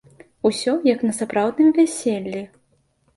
[0.49, 2.41] Усё, як на сапраўдным вяселлі!